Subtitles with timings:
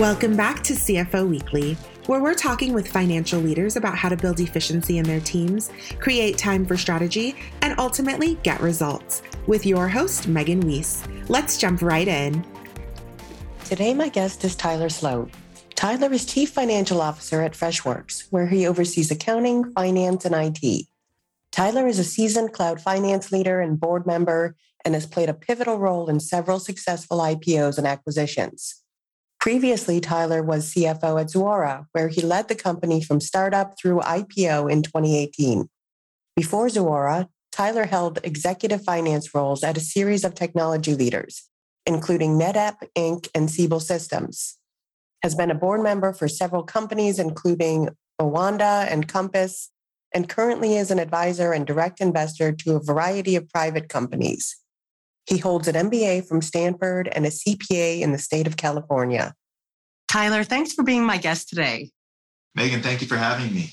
[0.00, 1.76] Welcome back to CFO Weekly,
[2.06, 6.38] where we're talking with financial leaders about how to build efficiency in their teams, create
[6.38, 9.20] time for strategy, and ultimately get results.
[9.46, 11.06] With your host, Megan Weiss.
[11.28, 12.42] Let's jump right in.
[13.66, 15.30] Today, my guest is Tyler Sloat.
[15.74, 20.86] Tyler is Chief Financial Officer at Freshworks, where he oversees accounting, finance, and IT.
[21.52, 25.78] Tyler is a seasoned cloud finance leader and board member and has played a pivotal
[25.78, 28.80] role in several successful IPOs and acquisitions.
[29.40, 34.70] Previously, Tyler was CFO at Zuora, where he led the company from startup through IPO
[34.70, 35.66] in 2018.
[36.36, 41.48] Before Zuora, Tyler held executive finance roles at a series of technology leaders,
[41.86, 43.28] including NetApp Inc.
[43.34, 44.58] and Siebel Systems.
[45.22, 47.88] Has been a board member for several companies, including
[48.20, 49.70] Owanda and Compass,
[50.12, 54.56] and currently is an advisor and direct investor to a variety of private companies.
[55.26, 59.34] He holds an MBA from Stanford and a CPA in the state of California.
[60.08, 61.90] Tyler, thanks for being my guest today.
[62.54, 63.70] Megan, thank you for having me.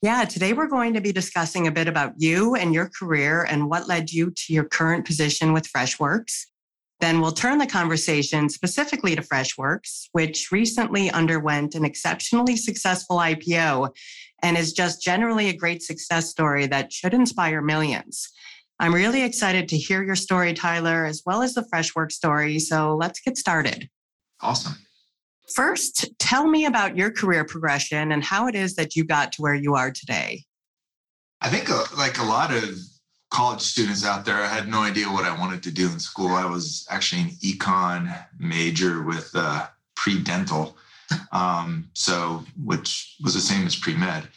[0.00, 3.68] Yeah, today we're going to be discussing a bit about you and your career and
[3.68, 6.46] what led you to your current position with Freshworks.
[7.00, 13.90] Then we'll turn the conversation specifically to Freshworks, which recently underwent an exceptionally successful IPO
[14.42, 18.28] and is just generally a great success story that should inspire millions.
[18.80, 22.58] I'm really excited to hear your story, Tyler, as well as the Freshworks story.
[22.58, 23.88] So let's get started.
[24.40, 24.74] Awesome.
[25.54, 29.42] First, tell me about your career progression and how it is that you got to
[29.42, 30.44] where you are today.
[31.40, 32.64] I think, uh, like a lot of
[33.30, 36.28] college students out there, I had no idea what I wanted to do in school.
[36.28, 40.76] I was actually an econ major with uh, pre dental,
[41.32, 44.28] um, so which was the same as pre med.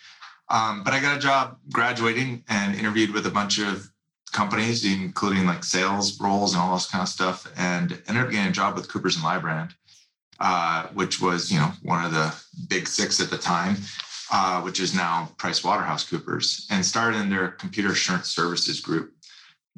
[0.50, 3.91] Um, but I got a job graduating and interviewed with a bunch of
[4.32, 8.50] companies, including like sales roles and all this kind of stuff, and ended up getting
[8.50, 9.74] a job with Coopers and Lybrand,
[10.40, 12.34] uh, which was you know one of the
[12.70, 13.78] big six at the time,
[14.32, 19.14] uh, which is now Price Waterhouse Coopers, and started in their computer assurance services group.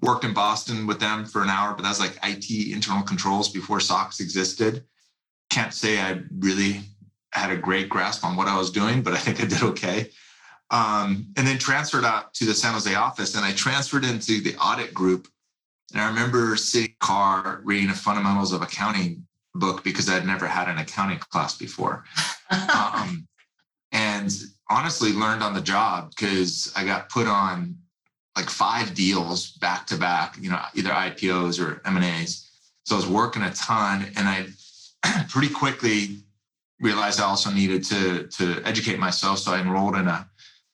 [0.01, 3.79] Worked in Boston with them for an hour, but that's like IT internal controls before
[3.79, 4.83] SOX existed.
[5.49, 6.81] Can't say I really
[7.31, 10.09] had a great grasp on what I was doing, but I think I did okay.
[10.73, 13.35] Um, and then transferred out to the San Jose office.
[13.35, 15.27] And I transferred into the audit group.
[15.91, 20.67] And I remember sitting car reading the fundamentals of accounting book because I'd never had
[20.67, 22.03] an accounting class before.
[22.49, 23.27] um,
[23.91, 24.33] and
[24.67, 27.77] honestly learned on the job because I got put on
[28.35, 32.49] like five deals back to back, you know, either IPOs or M&As.
[32.85, 34.47] So I was working a ton and I
[35.29, 36.23] pretty quickly
[36.79, 39.39] realized I also needed to, to educate myself.
[39.39, 40.27] So I enrolled in a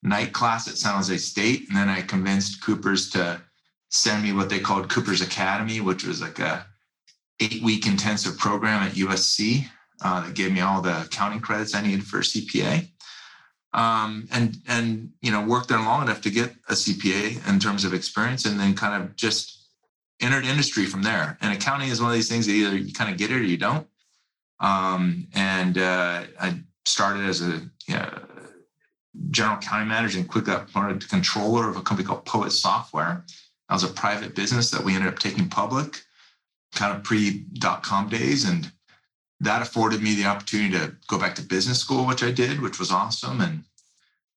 [0.03, 1.67] night class at San Jose State.
[1.67, 3.41] And then I convinced Coopers to
[3.89, 6.65] send me what they called Cooper's Academy, which was like a
[7.39, 9.65] eight week intensive program at USC
[10.01, 12.87] uh, that gave me all the accounting credits I needed for a CPA.
[13.71, 17.85] Um, and and you know worked there long enough to get a CPA in terms
[17.85, 19.67] of experience, and then kind of just
[20.19, 21.37] entered industry from there.
[21.41, 23.43] And accounting is one of these things that either you kind of get it or
[23.43, 23.87] you don't.
[24.59, 28.18] Um, and uh, I started as a you know,
[29.31, 33.25] general county manager and quickly got promoted to controller of a company called Poet Software.
[33.67, 36.01] That was a private business that we ended up taking public,
[36.73, 38.45] kind of pre dot com days.
[38.45, 38.71] And
[39.39, 42.79] that afforded me the opportunity to go back to business school, which I did, which
[42.79, 43.41] was awesome.
[43.41, 43.63] And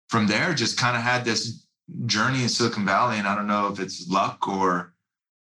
[0.09, 1.67] from there, just kind of had this
[2.07, 3.19] journey in Silicon Valley.
[3.19, 4.95] And I don't know if it's luck or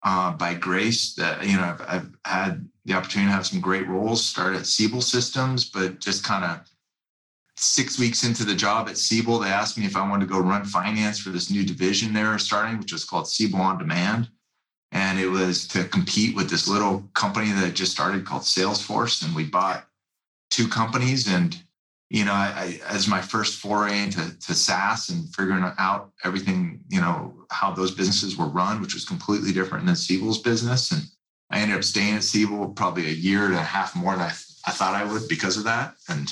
[0.03, 3.87] uh, by grace that, you know, I've, I've had the opportunity to have some great
[3.87, 6.69] roles, start at Siebel Systems, but just kind of
[7.59, 10.39] six weeks into the job at Siebel, they asked me if I wanted to go
[10.39, 14.29] run finance for this new division they were starting, which was called Siebel On Demand.
[14.91, 19.25] And it was to compete with this little company that just started called Salesforce.
[19.25, 19.85] And we bought
[20.49, 21.27] two companies.
[21.27, 21.61] And,
[22.09, 26.79] you know, I, I, as my first foray into to SaaS and figuring out everything,
[26.89, 30.91] you know, how those businesses were run, which was completely different than Siebel's business.
[30.91, 31.01] And
[31.49, 34.33] I ended up staying at Siebel probably a year and a half more than I,
[34.65, 35.95] I thought I would because of that.
[36.07, 36.31] And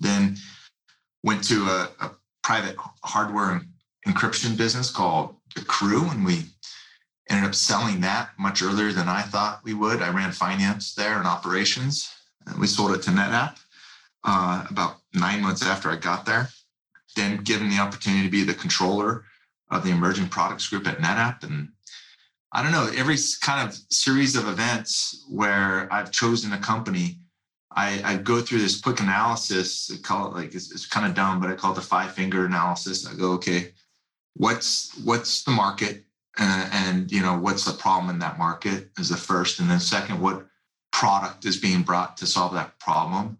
[0.00, 0.36] then
[1.22, 2.10] went to a, a
[2.42, 3.60] private hardware
[4.06, 6.44] encryption business called Decru, and we
[7.28, 10.02] ended up selling that much earlier than I thought we would.
[10.02, 12.08] I ran finance there and operations,
[12.46, 13.58] and we sold it to NetApp
[14.24, 16.48] uh, about nine months after I got there.
[17.16, 19.24] Then given the opportunity to be the controller
[19.70, 21.68] of the emerging products group at NetApp, and
[22.52, 27.18] I don't know every kind of series of events where I've chosen a company
[27.78, 29.90] I, I go through this quick analysis.
[29.92, 32.10] I call it like it's, it's kind of dumb, but I call it the five
[32.12, 33.06] finger analysis.
[33.06, 33.72] I go, okay,
[34.34, 36.04] what's what's the market,
[36.40, 39.80] uh, and you know what's the problem in that market is the first, and then
[39.80, 40.46] second, what
[40.90, 43.38] product is being brought to solve that problem,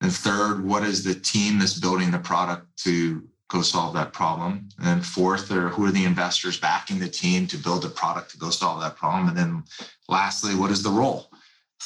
[0.00, 4.68] And third, what is the team that's building the product to go solve that problem?
[4.78, 8.30] And then fourth, or who are the investors backing the team to build the product
[8.30, 9.28] to go solve that problem?
[9.28, 9.64] And then
[10.08, 11.29] lastly, what is the role?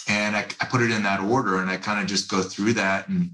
[0.09, 2.75] And I, I put it in that order and I kind of just go through
[2.75, 3.09] that.
[3.09, 3.31] And,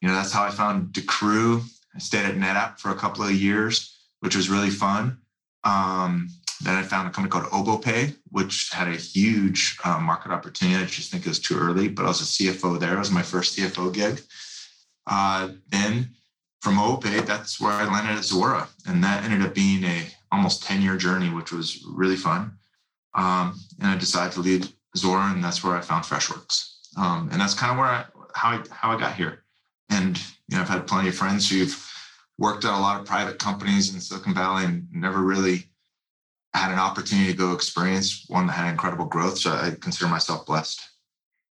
[0.00, 1.62] you know, that's how I found Decru.
[1.94, 5.18] I stayed at NetApp for a couple of years, which was really fun.
[5.64, 6.28] Um,
[6.62, 10.82] then I found a company called OboPay, which had a huge uh, market opportunity.
[10.82, 12.94] I just think it was too early, but I was a CFO there.
[12.94, 14.20] It was my first CFO gig.
[15.06, 16.10] Uh, then
[16.60, 20.62] from OboPay, that's where I landed at Zuora, and that ended up being a almost
[20.62, 22.52] 10 year journey, which was really fun.
[23.14, 26.72] Um, and I decided to leave Zuora, and that's where I found Freshworks.
[26.96, 28.04] Um, and that's kind of where I
[28.34, 29.44] how I how I got here.
[29.90, 30.18] And
[30.48, 31.90] you know, I've had plenty of friends who've
[32.38, 35.68] worked at a lot of private companies in Silicon Valley and never really
[36.54, 39.38] had an opportunity to go experience one that had incredible growth.
[39.38, 40.80] So I consider myself blessed.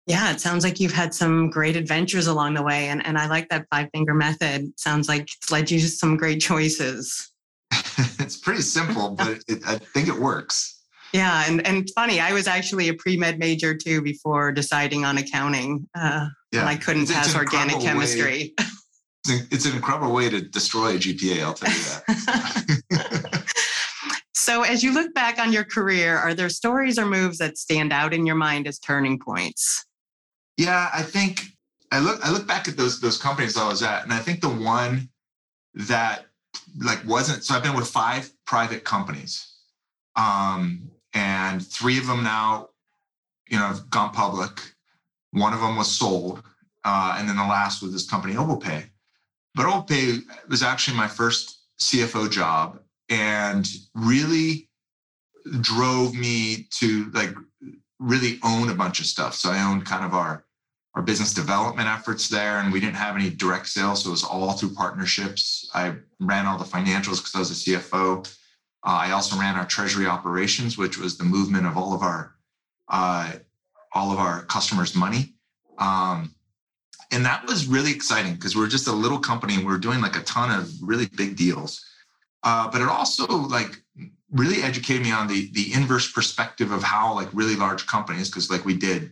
[0.07, 2.87] Yeah, it sounds like you've had some great adventures along the way.
[2.87, 4.73] And, and I like that five finger method.
[4.79, 7.31] Sounds like it's led you to some great choices.
[8.19, 10.78] it's pretty simple, but it, I think it works.
[11.13, 15.17] Yeah, and, and funny, I was actually a pre med major too before deciding on
[15.17, 15.87] accounting.
[15.95, 16.65] Uh, yeah.
[16.65, 18.53] I couldn't it's, pass it's organic chemistry.
[18.57, 21.79] Way, it's an incredible way to destroy a GPA, I'll tell you
[22.89, 23.45] that.
[24.49, 27.93] So, as you look back on your career, are there stories or moves that stand
[27.93, 29.85] out in your mind as turning points?
[30.57, 31.43] Yeah, I think
[31.91, 34.41] I look I look back at those those companies I was at, and I think
[34.41, 35.09] the one
[35.75, 36.25] that
[36.79, 39.55] like wasn't so I've been with five private companies,
[40.15, 42.69] um, and three of them now,
[43.49, 44.61] you know, have gone public.
[45.31, 46.43] One of them was sold,
[46.83, 48.89] uh, and then the last was this company OboPay.
[49.55, 52.79] But OboPay was actually my first CFO job,
[53.09, 54.69] and really
[55.61, 57.33] drove me to like
[57.99, 59.35] really own a bunch of stuff.
[59.35, 60.45] So I owned kind of our
[60.95, 64.23] our business development efforts there, and we didn't have any direct sales, so it was
[64.23, 65.69] all through partnerships.
[65.73, 68.35] I ran all the financials because I was a CFO.
[68.85, 72.35] Uh, I also ran our treasury operations, which was the movement of all of our
[72.87, 73.33] uh,
[73.93, 75.33] all of our customers' money.
[75.77, 76.33] Um,
[77.11, 79.79] and that was really exciting because we are just a little company and we are
[79.79, 81.83] doing like a ton of really big deals.
[82.43, 83.81] Uh, but it also like
[84.31, 88.49] really educated me on the the inverse perspective of how like really large companies, because
[88.49, 89.11] like we did,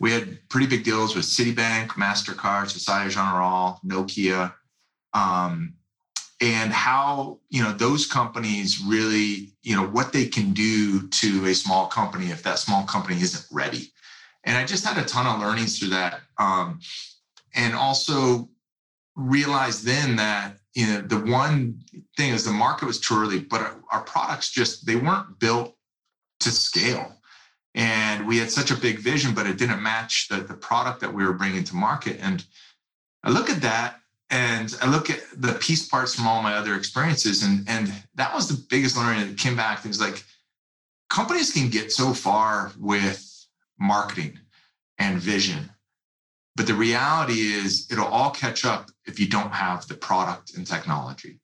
[0.00, 4.52] we had pretty big deals with Citibank, Mastercard, Societe Generale, Nokia,
[5.14, 5.74] um,
[6.40, 11.54] and how you know those companies really you know what they can do to a
[11.54, 13.92] small company if that small company isn't ready.
[14.44, 16.78] And I just had a ton of learnings through that, um,
[17.54, 18.48] and also
[19.16, 21.80] realized then that you know the one
[22.16, 25.74] thing is the market was too early but our, our, products just they weren't built
[26.38, 27.16] to scale
[27.74, 31.12] and we had such a big vision but it didn't match the, the product that
[31.12, 32.44] we were bringing to market and
[33.24, 34.00] i look at that
[34.30, 38.34] and i look at the piece parts from all my other experiences and and that
[38.34, 40.24] was the biggest learning that came back things like
[41.10, 43.46] companies can get so far with
[43.78, 44.38] marketing
[44.98, 45.70] and vision
[46.56, 50.66] but the reality is, it'll all catch up if you don't have the product and
[50.66, 51.38] technology.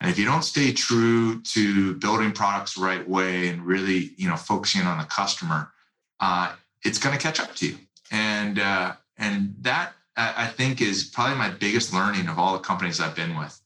[0.00, 4.28] And if you don't stay true to building products the right way and really, you
[4.28, 5.72] know, focusing on the customer,
[6.20, 6.52] uh,
[6.84, 7.78] it's going to catch up to you.
[8.10, 13.00] And uh, and that I think is probably my biggest learning of all the companies
[13.00, 13.60] I've been with.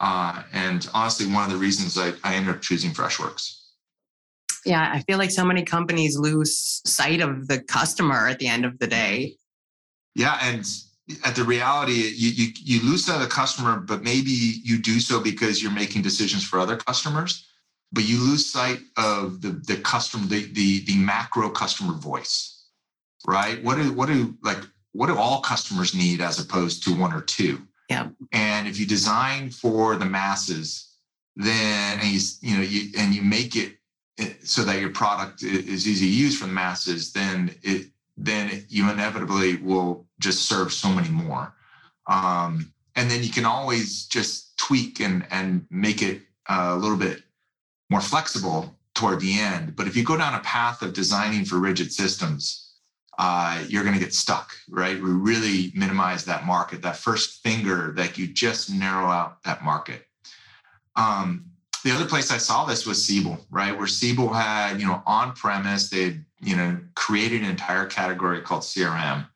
[0.00, 3.58] Uh, and honestly, one of the reasons I, I ended up choosing Freshworks.
[4.64, 8.64] Yeah, I feel like so many companies lose sight of the customer at the end
[8.64, 9.36] of the day.
[10.14, 10.66] Yeah, and
[11.24, 15.00] at the reality, you, you you lose sight of the customer, but maybe you do
[15.00, 17.46] so because you're making decisions for other customers,
[17.92, 22.66] but you lose sight of the the customer, the the the macro customer voice,
[23.26, 23.62] right?
[23.62, 24.58] What do what do like
[24.92, 27.62] what do all customers need as opposed to one or two?
[27.88, 28.08] Yeah.
[28.32, 30.94] And if you design for the masses,
[31.36, 33.76] then and you you know you and you make it
[34.42, 38.90] so that your product is easy to use for the masses, then it then you
[38.90, 41.54] inevitably will just serve so many more.
[42.06, 47.22] Um, and then you can always just tweak and and make it a little bit
[47.88, 49.74] more flexible toward the end.
[49.76, 52.69] But if you go down a path of designing for rigid systems,
[53.22, 54.96] uh, you're going to get stuck, right?
[54.96, 60.06] We really minimize that market, that first finger that you just narrow out that market.
[60.96, 61.44] Um,
[61.84, 63.76] the other place I saw this was Siebel, right?
[63.76, 68.62] Where Siebel had, you know, on premise, they you know, created an entire category called
[68.62, 69.28] CRM.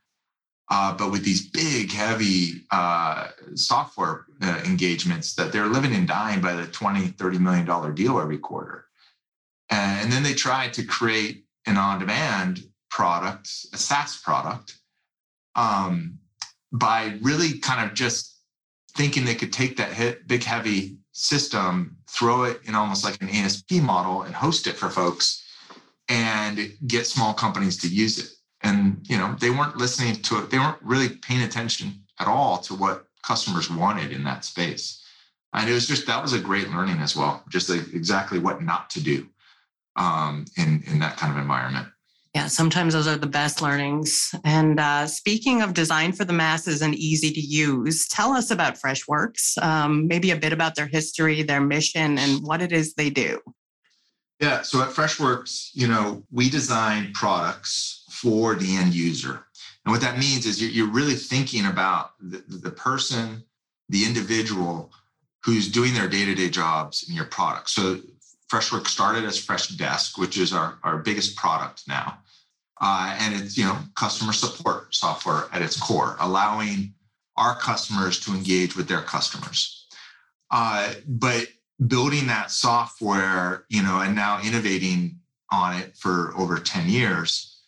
[0.70, 6.40] Uh, but with these big, heavy uh, software uh, engagements that they're living and dying
[6.40, 8.86] by the 20, 30 million dollar deal every quarter.
[9.68, 12.64] And then they tried to create an on-demand
[12.94, 14.78] product, a SaaS product.
[15.56, 16.18] Um,
[16.70, 18.38] by really kind of just
[18.96, 23.28] thinking they could take that hit, big, heavy system, throw it in almost like an
[23.28, 25.44] ASP model and host it for folks
[26.08, 28.30] and get small companies to use it.
[28.62, 30.50] And, you know, they weren't listening to it.
[30.50, 35.04] They weren't really paying attention at all to what customers wanted in that space.
[35.52, 38.62] And it was just, that was a great learning as well, just like exactly what
[38.62, 39.28] not to do
[39.96, 41.88] um, in, in that kind of environment.
[42.34, 44.34] Yeah, sometimes those are the best learnings.
[44.44, 48.74] And uh, speaking of design for the masses and easy to use, tell us about
[48.74, 53.08] Freshworks, um, maybe a bit about their history, their mission, and what it is they
[53.08, 53.38] do.
[54.40, 59.46] Yeah, so at Freshworks, you know, we design products for the end user.
[59.84, 63.44] And what that means is you're, really thinking about the, the person,
[63.90, 64.90] the individual
[65.44, 67.70] who's doing their day-to-day jobs in your product.
[67.70, 68.00] So
[68.50, 72.18] Freshworks started as Freshdesk, which is our, our biggest product now.
[72.80, 76.94] Uh, and it's you know customer support software at its core, allowing
[77.36, 79.86] our customers to engage with their customers.
[80.50, 81.48] Uh, but
[81.86, 85.18] building that software, you know, and now innovating
[85.50, 87.62] on it for over 10 years,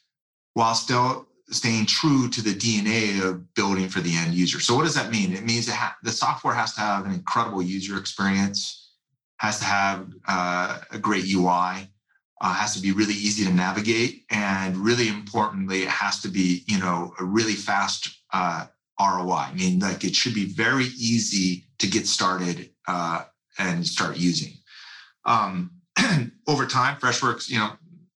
[0.55, 4.61] while still staying true to the DNA of building for the end user.
[4.61, 5.33] So what does that mean?
[5.33, 8.95] It means ha- the software has to have an incredible user experience,
[9.39, 11.89] has to have uh, a great UI,
[12.41, 16.65] uh, has to be really easy to navigate, and really importantly, it has to be
[16.67, 18.67] you know a really fast uh,
[19.01, 19.33] ROI.
[19.33, 23.25] I mean, like it should be very easy to get started uh,
[23.59, 24.53] and start using.
[25.25, 25.73] Um,
[26.47, 27.73] over time, Freshworks, you know,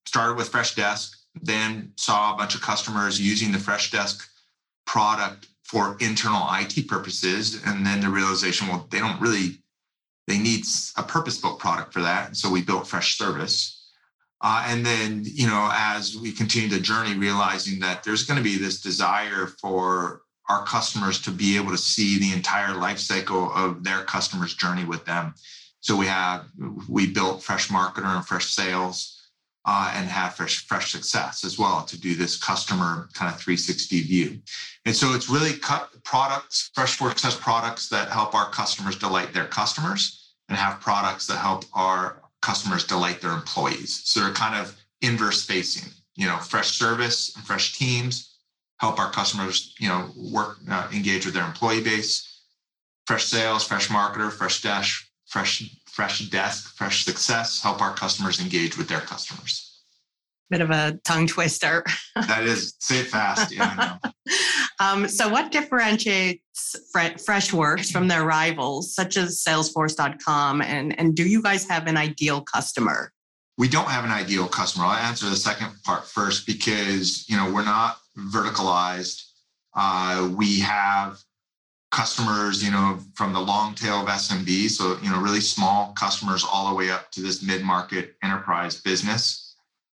[0.07, 4.27] started with Freshdesk, then saw a bunch of customers using the Freshdesk
[4.87, 9.63] product for internal IT purposes, and then the realization, well, they don't really,
[10.27, 10.65] they need
[10.97, 12.37] a purpose-built product for that.
[12.37, 13.80] So we built Freshservice,
[14.41, 18.45] uh, and then, you know, as we continue the journey, realizing that there's going to
[18.45, 23.53] be this desire for our customers to be able to see the entire life cycle
[23.55, 25.35] of their customers' journey with them.
[25.81, 26.47] So we have
[26.89, 29.21] we built Fresh Marketer and Freshsales,
[29.67, 34.03] uh, and have fresh Fresh Success as well to do this customer kind of 360
[34.03, 34.39] view.
[34.87, 36.71] And so it's really cut products.
[36.77, 41.65] Freshworks has products that help our customers delight their customers, and have products that help
[41.75, 44.03] our customers delight their employees.
[44.05, 45.91] So they're kind of inverse facing.
[46.17, 48.39] You know, fresh service and fresh teams
[48.79, 52.27] help our customers, you know, work uh, engage with their employee base.
[53.07, 58.79] Fresh sales, fresh marketer, fresh dash, fresh fresh desk, fresh success help our customers engage
[58.79, 59.70] with their customers.
[60.51, 61.85] Bit of a tongue twister.
[62.17, 63.53] that is, say it fast.
[63.55, 63.99] Yeah,
[64.81, 70.61] um, so, what differentiates Freshworks from their rivals, such as Salesforce.com?
[70.63, 73.13] And, and do you guys have an ideal customer?
[73.59, 74.87] We don't have an ideal customer.
[74.87, 79.23] I'll answer the second part first because you know we're not verticalized.
[79.77, 81.19] Uh, we have
[81.91, 86.45] customers, you know, from the long tail of SMB, so you know, really small customers
[86.45, 89.50] all the way up to this mid-market enterprise business.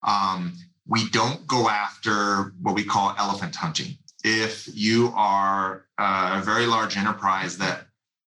[0.04, 0.54] Um,
[0.86, 3.96] we don't go after what we call elephant hunting.
[4.22, 7.86] If you are a very large enterprise that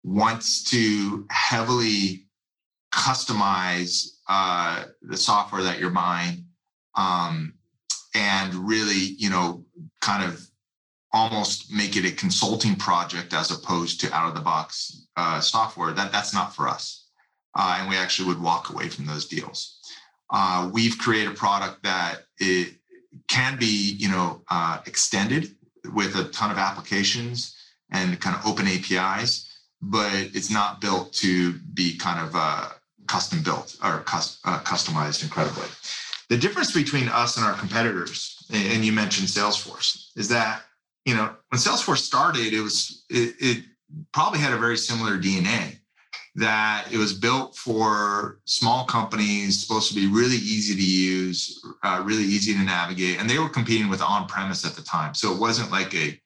[0.03, 2.27] wants to heavily
[2.93, 6.45] customize uh, the software that you're buying
[6.95, 7.55] um,
[8.15, 9.65] and really, you know,
[10.01, 10.49] kind of
[11.13, 15.93] almost make it a consulting project as opposed to out of the box uh, software
[15.93, 17.07] that that's not for us
[17.55, 19.78] uh, and we actually would walk away from those deals
[20.31, 22.75] uh, we've created a product that it
[23.29, 25.55] can be you know uh, extended
[25.95, 27.57] with a ton of applications
[27.91, 29.45] and kind of open apis
[29.81, 32.69] but it's not built to be kind of uh,
[33.07, 35.69] custom built or cus- uh, customized incredibly.
[36.29, 40.63] The difference between us and our competitors and you mentioned salesforce is that
[41.09, 43.65] you know, when Salesforce started, it was it, it
[44.13, 45.79] probably had a very similar DNA
[46.39, 52.01] that it was built for small companies, supposed to be really easy to use, uh,
[52.05, 55.15] really easy to navigate, and they were competing with on-premise at the time.
[55.15, 56.21] So it wasn't like a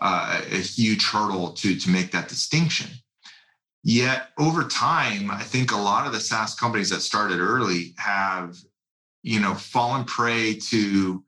[0.00, 2.90] uh, a huge hurdle to to make that distinction.
[3.82, 8.56] Yet over time, I think a lot of the SaaS companies that started early have,
[9.22, 11.24] you know, fallen prey to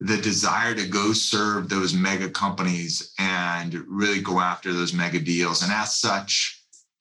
[0.00, 5.62] the desire to go serve those mega companies and really go after those mega deals.
[5.62, 6.55] And as such,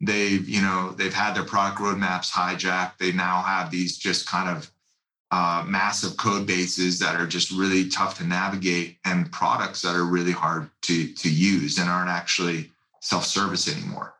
[0.06, 2.98] they've, you know, they've had their product roadmaps hijacked.
[3.00, 4.70] They now have these just kind of
[5.32, 10.06] uh, massive code bases that are just really tough to navigate and products that are
[10.06, 12.72] really hard to, to use and aren't actually
[13.02, 14.14] self-service anymore.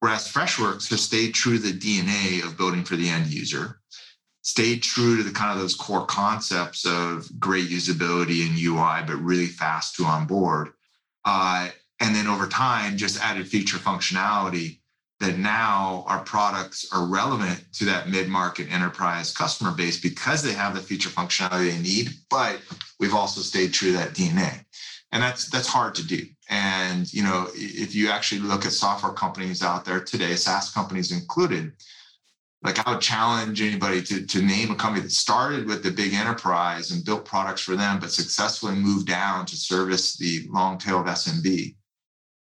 [0.00, 3.78] Whereas Freshworks has stayed true to the DNA of building for the end user
[4.48, 9.22] stayed true to the kind of those core concepts of great usability and UI, but
[9.22, 10.70] really fast to onboard.
[11.26, 11.68] Uh,
[12.00, 14.78] and then over time just added feature functionality
[15.20, 20.74] that now our products are relevant to that mid-market enterprise customer base because they have
[20.74, 22.60] the feature functionality they need but
[23.00, 24.64] we've also stayed true to that dna
[25.12, 26.24] and that's that's hard to do.
[26.50, 31.12] And you know if you actually look at software companies out there today saas companies
[31.12, 31.72] included
[32.62, 36.12] like I would challenge anybody to, to name a company that started with the big
[36.12, 41.00] enterprise and built products for them, but successfully moved down to service the long tail
[41.00, 41.76] of SMB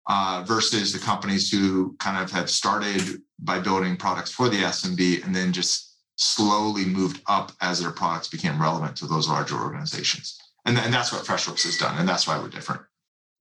[0.08, 5.24] uh, versus the companies who kind of have started by building products for the SMB
[5.24, 10.38] and then just slowly moved up as their products became relevant to those larger organizations.
[10.64, 11.98] And, and that's what Freshworks has done.
[11.98, 12.82] And that's why we're different.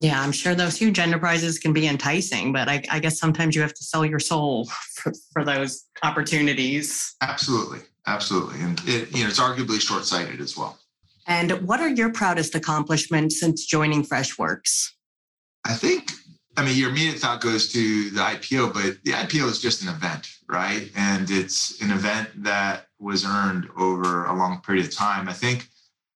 [0.02, 3.62] Yeah, I'm sure those huge enterprises can be enticing, but I, I guess sometimes you
[3.62, 7.16] have to sell your soul for, for those opportunities.
[7.22, 10.78] Absolutely, absolutely, and it, you know it's arguably short-sighted as well.
[11.28, 14.90] And what are your proudest accomplishments since joining Freshworks?
[15.66, 16.12] I think,
[16.58, 19.90] I mean, your immediate thought goes to the IPO, but the IPO is just an
[19.90, 20.90] event, right?
[20.96, 25.28] And it's an event that was earned over a long period of time.
[25.28, 25.68] I think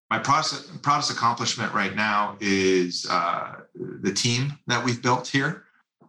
[0.10, 5.66] my proudest, proudest accomplishment right now is uh, the team that we've built here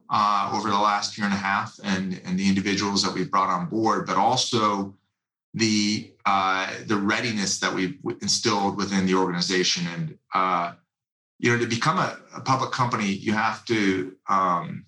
[0.09, 3.51] uh, over the last year and a half and, and the individuals that we've brought
[3.51, 4.95] on board, but also
[5.55, 9.87] the uh, the readiness that we've instilled within the organization.
[9.95, 10.75] And uh,
[11.41, 14.85] you know, to become a, a, public company, you have to um,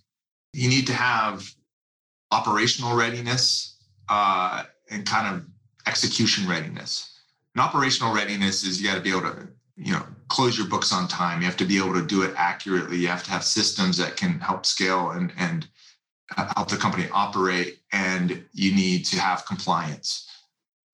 [0.52, 1.50] you need to have
[2.30, 3.78] operational readiness
[4.11, 5.47] uh, and kind of
[5.87, 7.21] execution readiness.
[7.54, 10.92] And operational readiness is you got to be able to you know close your books
[10.92, 11.40] on time.
[11.40, 12.99] You have to be able to do it accurately.
[12.99, 15.67] You have to have systems that can help scale and and
[16.36, 20.31] help the company operate and you need to have compliance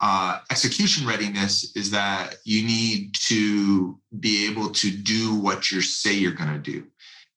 [0.01, 6.13] uh, execution readiness is that you need to be able to do what you say
[6.13, 6.85] you're going to do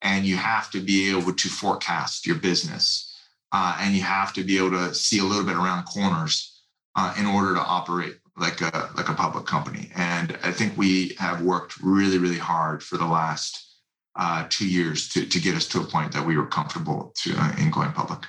[0.01, 3.19] and you have to be able to forecast your business
[3.51, 6.61] uh, and you have to be able to see a little bit around corners
[6.95, 9.91] uh, in order to operate like a like a public company.
[9.95, 13.79] And I think we have worked really, really hard for the last
[14.15, 17.33] uh, two years to to get us to a point that we were comfortable to
[17.37, 18.21] uh, in going public.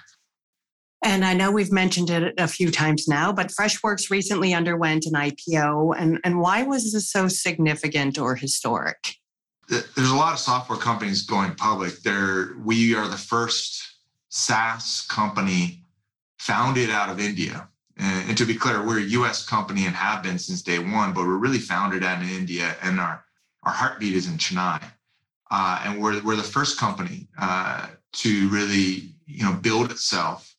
[1.05, 5.15] And I know we've mentioned it a few times now, but Freshworks recently underwent an
[5.15, 5.95] IPO.
[5.99, 9.17] And, and why was this so significant or historic?
[9.69, 12.03] There's a lot of software companies going public.
[12.03, 13.83] There, we are the first
[14.29, 15.85] SaaS company
[16.39, 20.23] founded out of India and, and, to be clear, we're a US company and have
[20.23, 23.25] been since day one, but we're really founded out in India and our,
[23.63, 24.83] our heartbeat is in Chennai.
[25.51, 30.52] Uh, and we're, we're the first company uh, to really you know, build itself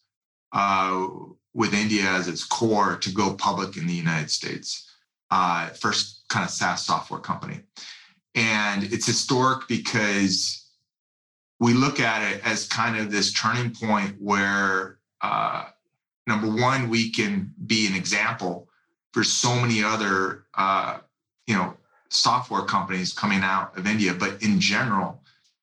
[0.54, 1.08] uh,
[1.54, 4.90] with India as its core to go public in the United States.
[5.30, 7.60] Uh, first kind of SaaS software company.
[8.36, 10.68] And it's historic because
[11.60, 15.66] we look at it as kind of this turning point where uh,
[16.28, 18.68] number one, we can be an example
[19.12, 21.00] for so many other, uh,
[21.48, 21.76] you know,
[22.10, 24.14] software companies coming out of India.
[24.14, 25.22] But in general,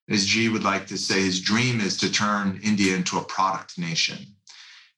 [0.08, 3.78] as G would like to say, his dream is to turn India into a product
[3.78, 4.18] nation.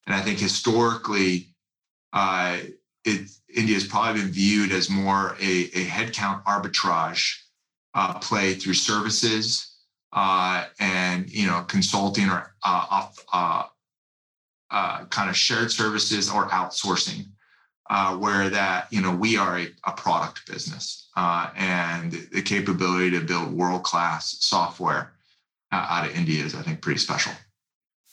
[0.06, 1.54] And I think historically,
[2.12, 2.58] uh,
[3.04, 7.36] it, India has probably been viewed as more a, a headcount arbitrage
[7.94, 9.72] uh, play through services
[10.12, 13.64] uh, and you know consulting or uh, off, uh,
[14.70, 17.26] uh, kind of shared services or outsourcing,
[18.18, 23.52] where that you know we are a, a product business and the capability to build
[23.52, 25.12] world class software
[25.72, 27.32] out of India is I think pretty special.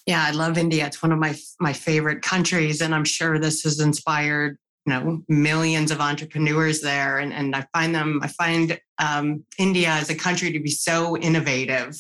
[0.10, 0.88] Yeah, I love India.
[0.88, 5.22] It's one of my my favorite countries, and I'm sure this has inspired you know
[5.30, 7.20] millions of entrepreneurs there.
[7.20, 11.16] And and I find them I find um, India as a country to be so
[11.16, 11.92] innovative.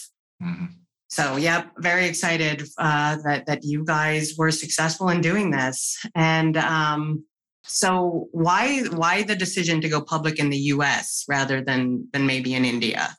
[0.41, 0.65] Mm-hmm.
[1.09, 5.95] So, yep, very excited uh, that that you guys were successful in doing this.
[6.15, 7.23] And um,
[7.63, 11.25] so, why why the decision to go public in the U.S.
[11.29, 13.15] rather than than maybe in India?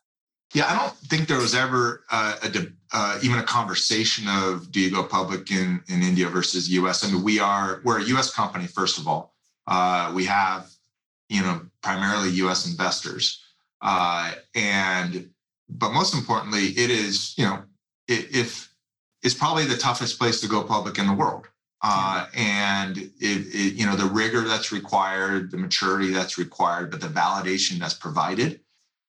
[0.52, 4.80] Yeah, I don't think there was ever uh, a uh, even a conversation of do
[4.80, 7.04] you go public in in India versus U.S.
[7.04, 8.34] I mean, we are we're a U.S.
[8.34, 9.34] company first of all.
[9.68, 10.68] Uh, we have
[11.28, 12.68] you know primarily U.S.
[12.68, 13.44] investors,
[13.80, 15.30] uh, and
[15.68, 17.62] but most importantly, it is you know
[18.08, 18.72] if
[19.22, 21.46] it's probably the toughest place to go public in the world.
[21.82, 27.00] Uh, and it, it, you know the rigor that's required, the maturity that's required, but
[27.00, 28.60] the validation that's provided,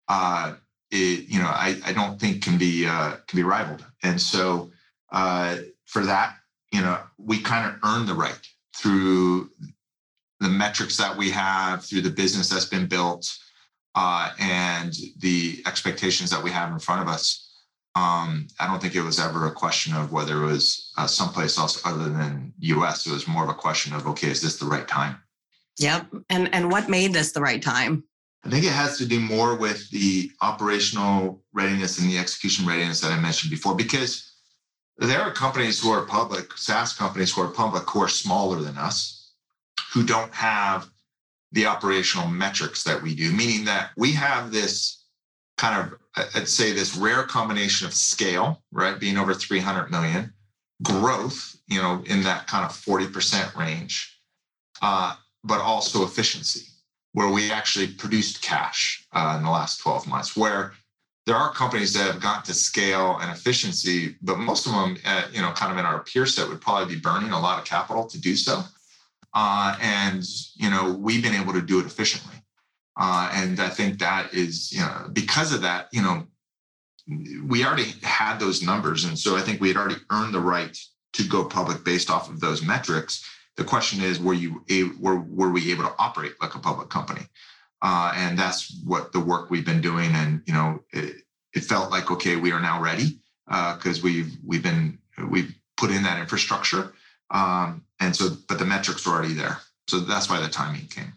[0.08, 0.54] uh,
[0.92, 3.86] it, you know, I, I don't think can be uh, can be rivaled.
[4.04, 4.72] And so
[5.12, 6.36] uh, for that,
[6.72, 8.40] you know, we kind of earned the right
[8.76, 9.50] through
[10.40, 13.32] the metrics that we have, through the business that's been built,
[13.96, 17.50] uh, and the expectations that we have in front of us
[17.96, 21.58] Um, I don't think it was ever a question of whether it was uh, someplace
[21.58, 23.06] else other than U.S.
[23.06, 25.18] It was more of a question of, okay, is this the right time?
[25.78, 26.08] Yep.
[26.30, 28.04] And and what made this the right time?
[28.44, 33.02] I think it has to do more with the operational readiness and the execution readiness
[33.02, 34.34] that I mentioned before, because
[34.98, 38.78] there are companies who are public, SaaS companies who are public, who are smaller than
[38.78, 39.32] us,
[39.94, 40.90] who don't have
[41.52, 45.04] the operational metrics that we do, meaning that we have this
[45.58, 46.00] kind of,
[46.36, 49.00] I'd say, this rare combination of scale, right?
[49.00, 50.34] Being over 300 million,
[50.82, 54.20] growth, you know, in that kind of 40% range,
[54.82, 56.71] uh, but also efficiency
[57.14, 60.74] where we actually produced cash uh, in the last 12 months, where
[61.26, 65.24] there are companies that have gotten to scale and efficiency, but most of them, uh,
[65.32, 67.66] you know, kind of in our peer set would probably be burning a lot of
[67.66, 68.64] capital to do so.
[69.34, 70.24] Uh, and,
[70.56, 72.36] you know, we've been able to do it efficiently.
[73.00, 76.28] Uh, and I think that is, you know, because of that, you know,
[77.46, 79.06] we already had those numbers.
[79.06, 80.78] And so I think we had already earned the right
[81.14, 83.26] to go public based off of those metrics.
[83.58, 84.64] The question is, were you
[85.00, 87.22] were were we able to operate like a public company?
[87.82, 90.12] Uh, and that's what the work we've been doing.
[90.14, 94.38] And you know, it, it felt like okay, we are now ready because uh, we've
[94.46, 94.98] we've been
[95.30, 96.94] we've put in that infrastructure.
[97.32, 99.58] Um, and so, but the metrics were already there.
[99.88, 101.14] So that's why the timing came.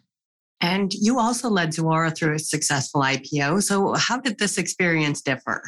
[0.60, 3.62] And you also led Zuora through a successful IPO.
[3.62, 5.62] So how did this experience differ?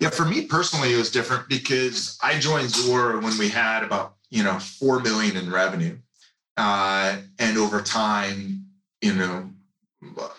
[0.00, 4.16] Yeah, for me personally, it was different because I joined Zuora when we had about
[4.30, 5.98] you know, four million in revenue.
[6.56, 8.66] Uh, and over time,
[9.00, 9.50] you know,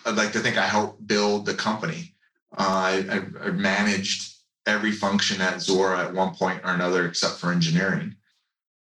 [0.06, 2.14] I'd like to think I helped build the company.
[2.56, 4.34] Uh, I, I, managed
[4.66, 8.14] every function at Zuora at one point or another, except for engineering.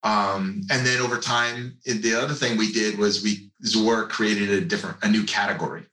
[0.03, 4.61] Um, and then over time, the other thing we did was we Zuora created a
[4.61, 5.83] different, a new category,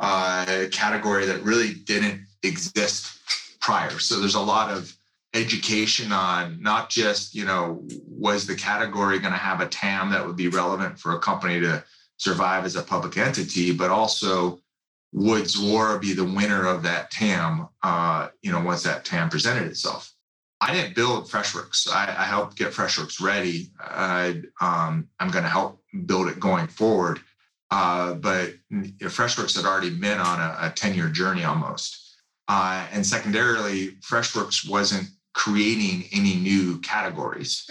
[0.00, 3.18] uh, a category that really didn't exist
[3.60, 3.98] prior.
[3.98, 4.96] So there's a lot of
[5.34, 10.26] education on not just you know was the category going to have a tam that
[10.26, 11.82] would be relevant for a company to
[12.18, 14.58] survive as a public entity but also
[15.12, 19.66] would Zuora be the winner of that tam uh, you know once that tam presented
[19.66, 20.12] itself?
[20.60, 21.92] I didn't build freshworks.
[21.92, 23.72] I, I helped get freshworks ready.
[23.80, 27.20] I, um, i'm going to help build it going forward.
[27.72, 28.54] Uh, but
[29.00, 32.16] freshworks had already been on a, a 10 year journey almost.
[32.48, 37.68] Uh, and secondarily, Freshworks wasn't creating any new categories.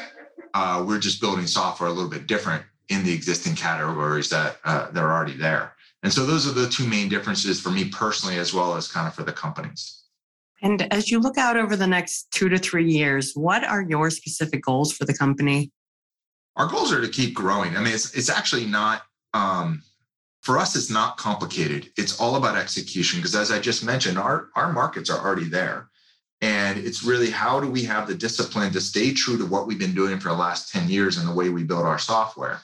[0.54, 4.92] Uh, we're just building software a little bit different in the existing categories that uh,
[4.92, 5.74] that are already there.
[6.04, 9.08] And so those are the two main differences for me personally, as well as kind
[9.08, 10.04] of for the companies.
[10.64, 14.10] And as you look out over the next two to three years, what are your
[14.10, 15.72] specific goals for the company?
[16.56, 17.78] Our goals are to keep growing.
[17.78, 19.82] I mean, it's it's actually not um,
[20.42, 20.76] for us.
[20.76, 21.92] It's not complicated.
[21.98, 25.90] It's all about execution because, as I just mentioned, our our markets are already there.
[26.42, 29.80] And it's really how do we have the discipline to stay true to what we've
[29.80, 32.62] been doing for the last 10 years and the way we build our software,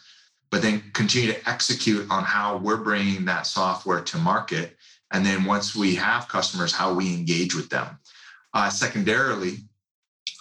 [0.49, 4.75] but then continue to execute on how we're bringing that software to market.
[5.11, 7.99] And then once we have customers, how we engage with them.
[8.53, 9.57] Uh, secondarily,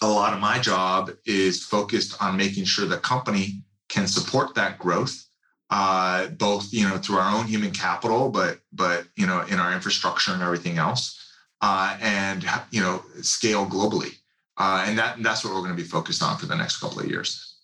[0.02, 4.78] a lot of my job is focused on making sure the company can support that
[4.78, 5.26] growth
[5.70, 9.72] uh, both you know through our own human capital but but you know in our
[9.72, 11.25] infrastructure and everything else
[11.60, 14.14] uh, and you know scale globally.
[14.58, 17.00] Uh, and that that's what we're going to be focused on for the next couple
[17.00, 17.56] of years.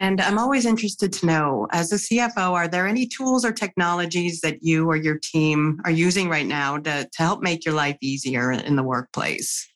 [0.00, 4.40] And I'm always interested to know, as a CFO, are there any tools or technologies
[4.40, 7.96] that you or your team are using right now to, to help make your life
[8.02, 9.66] easier in the workplace?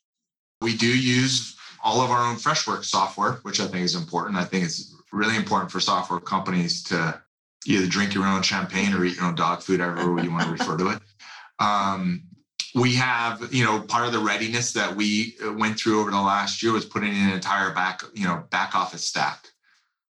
[0.61, 4.37] We do use all of our own Freshworks software, which I think is important.
[4.37, 7.23] I think it's really important for software companies to
[7.67, 10.53] either drink your own champagne or eat your own dog food, however you want to
[10.53, 10.99] refer to it.
[11.61, 12.25] Um,
[12.75, 16.21] we have you know part of the readiness that we uh, went through over the
[16.21, 19.49] last year was putting in an entire back you know back office stack.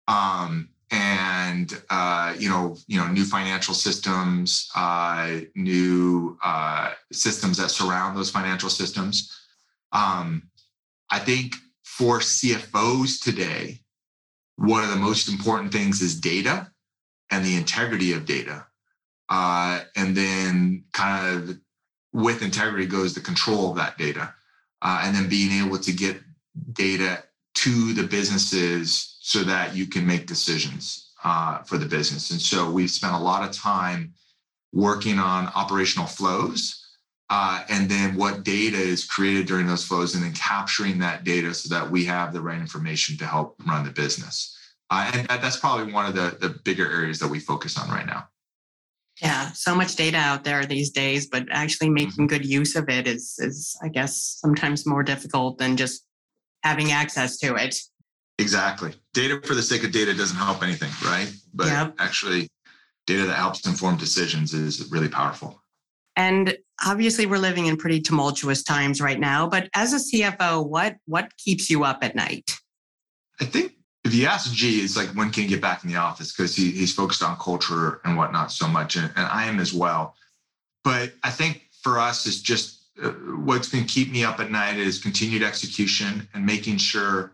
[0.09, 7.71] Um, and uh, you know you know new financial systems uh, new uh, systems that
[7.71, 9.39] surround those financial systems.
[9.93, 10.45] Um,
[11.11, 13.83] i think for cfos today
[14.57, 16.71] one of the most important things is data
[17.31, 18.67] and the integrity of data.
[19.29, 21.59] Uh, and then kind of
[22.13, 24.35] with integrity goes the control of that data
[24.83, 26.21] uh, and then being able to get
[26.73, 27.23] data
[27.55, 32.31] to the businesses so that you can make decisions uh, for the business.
[32.31, 34.13] And so we've spent a lot of time
[34.73, 36.79] working on operational flows
[37.31, 41.55] uh, and then what data is created during those flows and then capturing that data
[41.55, 44.59] so that we have the right information to help run the business.
[44.91, 47.89] Uh, and that, that's probably one of the, the bigger areas that we focus on
[47.89, 48.29] right now
[49.21, 51.95] Yeah, so much data out there these days, but actually Mm-hmm.
[51.95, 56.07] making good use of it is is I guess sometimes more difficult than just
[56.63, 57.77] having access to it.
[58.39, 58.95] Exactly.
[59.13, 61.31] Data for the sake of data doesn't help anything, right?
[61.53, 61.95] But Yep.
[61.99, 62.49] actually,
[63.07, 65.63] data that helps inform decisions is really powerful.
[66.17, 70.97] And obviously we're living in pretty tumultuous times right now, but as a CFO, what
[71.07, 72.57] what keeps you up at night?
[73.41, 73.73] I think
[74.05, 76.57] if you ask G, it's like when can he get back in the office because
[76.57, 80.17] he, he's focused on culture and whatnot so much, and, and I am as well.
[80.83, 84.51] But I think for us, is just uh, what's going to keep me up at
[84.51, 87.33] night is continued execution and making sure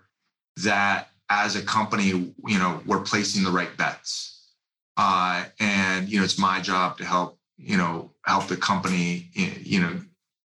[0.58, 2.08] that as a company,
[2.46, 4.52] you know, we're placing the right bets.
[4.96, 9.80] Uh, and you know, it's my job to help, you know, help the company, you
[9.80, 9.98] know,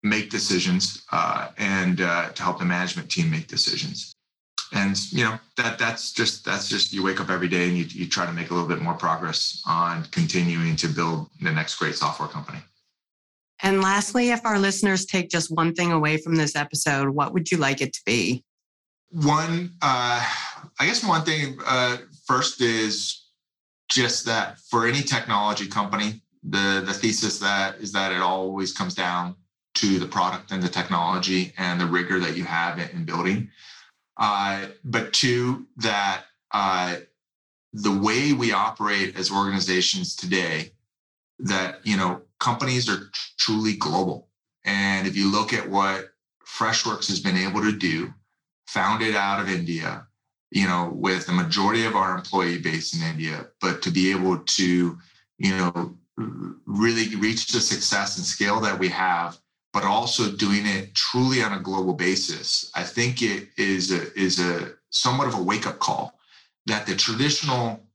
[0.01, 4.14] make decisions uh, and uh, to help the management team make decisions
[4.75, 7.85] and you know that that's just that's just you wake up every day and you,
[7.85, 11.75] you try to make a little bit more progress on continuing to build the next
[11.77, 12.59] great software company
[13.63, 17.49] And lastly, if our listeners take just one thing away from this episode, what would
[17.51, 18.43] you like it to be?
[19.11, 20.19] one uh,
[20.79, 23.27] i guess one thing uh, first is
[23.89, 28.93] just that for any technology company the the thesis that is that it always comes
[28.93, 29.35] down
[29.73, 33.49] to the product and the technology and the rigor that you have in building
[34.17, 36.97] uh, but two that uh,
[37.73, 40.71] the way we operate as organizations today
[41.39, 44.28] that you know companies are truly global.
[44.63, 46.10] And if you look at what
[46.45, 48.13] freshworks has been able to do
[48.67, 50.06] founded out of india
[50.51, 54.38] you know with the majority of our employee base in india but to be able
[54.39, 54.97] to
[55.38, 55.95] you know
[56.65, 59.38] really reach the success and scale that we have
[59.75, 64.39] but also doing it truly on a global basis i think it is a, is
[64.39, 66.17] a somewhat of a wake up call
[66.65, 67.85] that the traditional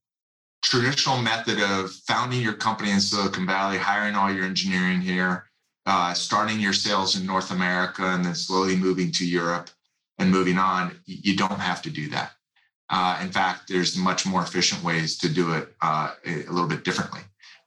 [0.62, 5.46] traditional method of founding your company in Silicon Valley, hiring all your engineering here,
[5.86, 9.70] uh, starting your sales in North America, and then slowly moving to Europe
[10.18, 12.32] and moving on, you don't have to do that.
[12.90, 16.84] Uh, in fact, there's much more efficient ways to do it uh, a little bit
[16.84, 17.20] differently.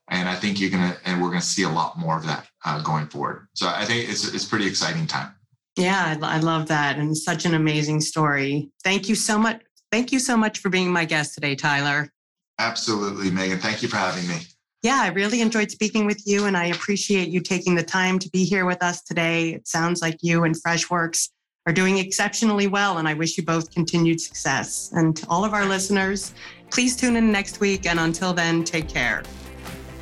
[0.08, 2.82] And I think you're gonna, and we're gonna see a lot more of that uh,
[2.82, 3.48] going forward.
[3.54, 5.34] So I think it's it's pretty exciting time.
[5.76, 8.70] Yeah, I, I love that, and such an amazing story.
[8.82, 9.62] Thank you so much.
[9.90, 12.10] Thank you so much for being my guest today, Tyler.
[12.58, 13.58] Absolutely, Megan.
[13.58, 14.36] Thank you for having me.
[14.82, 18.28] Yeah, I really enjoyed speaking with you, and I appreciate you taking the time to
[18.28, 19.50] be here with us today.
[19.50, 21.30] It sounds like you and Freshworks
[21.66, 24.90] are doing exceptionally well, and I wish you both continued success.
[24.92, 26.34] And to all of our listeners,
[26.70, 27.86] please tune in next week.
[27.86, 29.22] And until then, take care.